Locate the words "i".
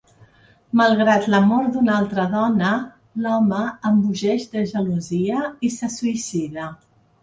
5.71-5.75